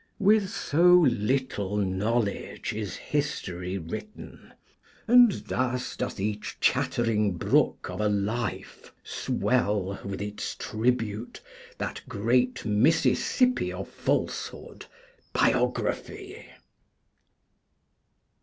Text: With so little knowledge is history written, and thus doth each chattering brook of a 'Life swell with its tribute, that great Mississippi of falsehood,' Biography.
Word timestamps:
With 0.17 0.49
so 0.49 0.93
little 1.01 1.77
knowledge 1.77 2.73
is 2.73 2.95
history 2.95 3.77
written, 3.77 4.51
and 5.07 5.31
thus 5.31 5.95
doth 5.95 6.19
each 6.19 6.57
chattering 6.59 7.33
brook 7.37 7.87
of 7.87 8.01
a 8.01 8.09
'Life 8.09 8.91
swell 9.03 9.99
with 10.03 10.19
its 10.19 10.55
tribute, 10.55 11.39
that 11.77 12.01
great 12.09 12.65
Mississippi 12.65 13.71
of 13.71 13.89
falsehood,' 13.89 14.87
Biography. 15.33 16.47